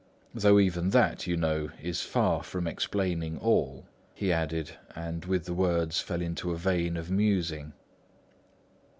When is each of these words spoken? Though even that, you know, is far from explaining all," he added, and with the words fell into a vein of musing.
Though 0.33 0.57
even 0.57 0.89
that, 0.97 1.27
you 1.27 1.37
know, 1.37 1.69
is 1.79 2.01
far 2.01 2.41
from 2.41 2.65
explaining 2.65 3.37
all," 3.37 3.85
he 4.15 4.31
added, 4.33 4.71
and 4.95 5.23
with 5.25 5.45
the 5.45 5.53
words 5.53 5.99
fell 5.99 6.23
into 6.23 6.49
a 6.49 6.57
vein 6.57 6.97
of 6.97 7.11
musing. 7.11 7.73